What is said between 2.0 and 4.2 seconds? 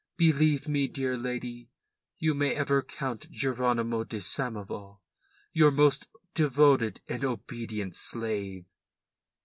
you may ever count Jeronymo de